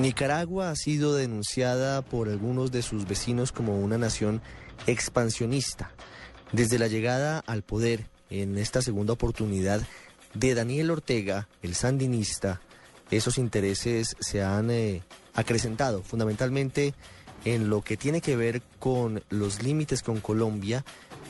[0.00, 4.40] Nicaragua ha sido denunciada por algunos de sus vecinos como una nación
[4.86, 5.92] expansionista.
[6.52, 9.82] Desde la llegada al poder en esta segunda oportunidad
[10.34, 12.60] de Daniel Ortega, el sandinista,
[13.10, 15.02] esos intereses se han eh,
[15.34, 16.94] acrecentado fundamentalmente
[17.44, 20.84] en lo que tiene que ver con los límites con Colombia,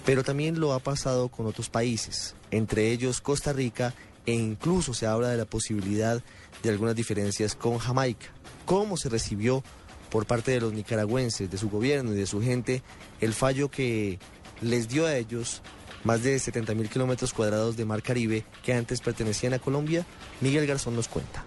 [0.05, 3.95] pero también lo ha pasado con otros países, entre ellos Costa Rica,
[4.27, 6.23] e incluso se habla de la posibilidad
[6.63, 8.27] de algunas diferencias con Jamaica.
[8.67, 9.63] ¿Cómo se recibió
[10.11, 12.83] por parte de los nicaragüenses, de su gobierno y de su gente,
[13.21, 14.19] el fallo que
[14.61, 15.63] les dio a ellos
[16.05, 20.07] más de 70 mil kilómetros cuadrados de mar Caribe que antes pertenecían a Colombia?
[20.41, 21.47] Miguel Garzón nos cuenta.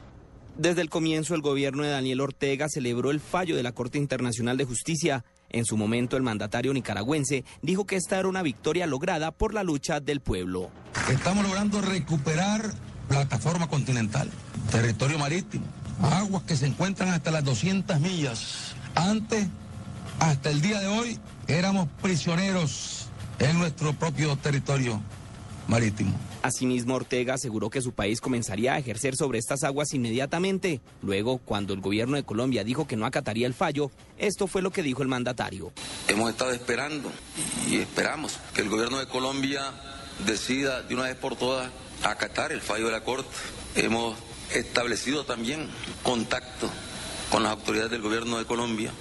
[0.58, 4.56] Desde el comienzo, el gobierno de Daniel Ortega celebró el fallo de la Corte Internacional
[4.56, 5.26] de Justicia.
[5.50, 9.64] En su momento, el mandatario nicaragüense dijo que esta era una victoria lograda por la
[9.64, 10.70] lucha del pueblo.
[11.10, 12.74] Estamos logrando recuperar
[13.08, 14.30] plataforma continental,
[14.72, 15.66] territorio marítimo,
[16.02, 18.76] aguas que se encuentran hasta las 200 millas.
[18.96, 19.48] Antes,
[20.20, 23.08] hasta el día de hoy, éramos prisioneros
[23.40, 25.02] en nuestro propio territorio
[25.68, 26.14] marítimo.
[26.46, 30.80] Asimismo, Ortega aseguró que su país comenzaría a ejercer sobre estas aguas inmediatamente.
[31.02, 34.70] Luego, cuando el gobierno de Colombia dijo que no acataría el fallo, esto fue lo
[34.70, 35.72] que dijo el mandatario.
[36.08, 37.12] Hemos estado esperando
[37.68, 39.74] y esperamos que el gobierno de Colombia
[40.28, 41.72] decida de una vez por todas
[42.04, 43.28] acatar el fallo de la Corte.
[43.74, 44.16] Hemos
[44.54, 45.68] establecido también
[46.04, 46.70] contacto
[47.32, 48.92] con las autoridades del gobierno de Colombia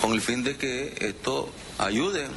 [0.00, 2.28] con el fin de que esto ayude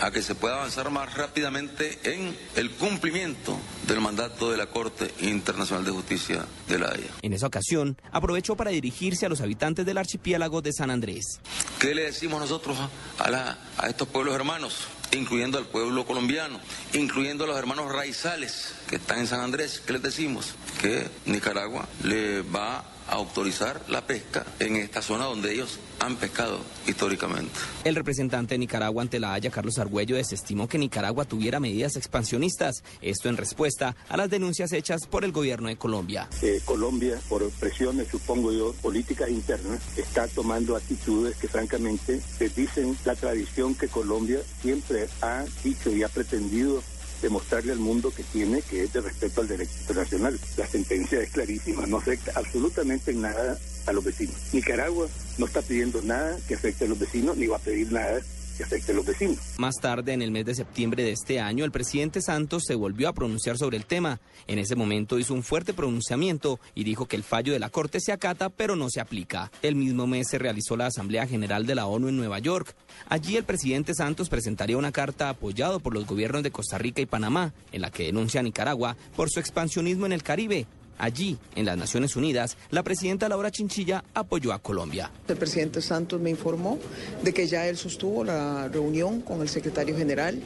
[0.00, 5.12] a que se pueda avanzar más rápidamente en el cumplimiento del mandato de la Corte
[5.20, 7.10] Internacional de Justicia de la Haya.
[7.22, 11.40] En esa ocasión, aprovechó para dirigirse a los habitantes del archipiélago de San Andrés.
[11.78, 12.78] ¿Qué le decimos nosotros
[13.18, 14.86] a, la, a estos pueblos hermanos?
[15.12, 16.60] incluyendo al pueblo colombiano,
[16.92, 19.82] incluyendo a los hermanos raizales que están en San Andrés.
[19.84, 20.54] ¿Qué les decimos?
[20.80, 26.60] Que Nicaragua le va a autorizar la pesca en esta zona donde ellos han pescado
[26.86, 27.52] históricamente.
[27.84, 32.82] El representante de Nicaragua ante la Haya, Carlos Argüello, desestimó que Nicaragua tuviera medidas expansionistas,
[33.02, 36.28] esto en respuesta a las denuncias hechas por el gobierno de Colombia.
[36.40, 42.20] Eh, Colombia, por presiones, supongo yo, políticas internas, está tomando actitudes que francamente
[42.56, 46.82] dicen la tradición que Colombia siempre ha dicho y ha pretendido
[47.22, 50.38] demostrarle al mundo que tiene, que es de respeto al derecho internacional.
[50.56, 54.36] La sentencia es clarísima, no afecta absolutamente en nada a los vecinos.
[54.52, 55.06] Nicaragua
[55.38, 58.20] no está pidiendo nada que afecte a los vecinos, ni va a pedir nada
[58.68, 59.38] que a los vecinos.
[59.58, 63.08] Más tarde, en el mes de septiembre de este año, el presidente Santos se volvió
[63.08, 64.20] a pronunciar sobre el tema.
[64.46, 68.00] En ese momento hizo un fuerte pronunciamiento y dijo que el fallo de la Corte
[68.00, 69.50] se acata, pero no se aplica.
[69.62, 72.74] El mismo mes se realizó la Asamblea General de la ONU en Nueva York.
[73.08, 77.06] Allí el presidente Santos presentaría una carta apoyado por los gobiernos de Costa Rica y
[77.06, 80.66] Panamá, en la que denuncia a Nicaragua por su expansionismo en el Caribe
[81.00, 85.10] Allí, en las Naciones Unidas, la presidenta Laura Chinchilla apoyó a Colombia.
[85.28, 86.78] El presidente Santos me informó
[87.22, 90.38] de que ya él sostuvo la reunión con el secretario general.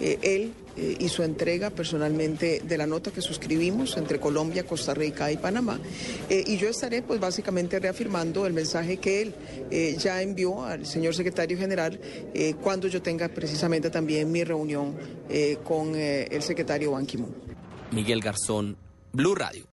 [0.00, 5.32] Eh, él eh, hizo entrega personalmente de la nota que suscribimos entre Colombia, Costa Rica
[5.32, 5.80] y Panamá.
[6.30, 9.34] Eh, y yo estaré pues básicamente reafirmando el mensaje que él
[9.98, 11.98] ya envió al señor secretario general
[12.62, 14.94] cuando yo tenga precisamente también mi reunión
[15.64, 17.34] con el secretario Ban Ki-moon.
[17.90, 18.76] Miguel Garzón,
[19.12, 19.66] Blue Radio.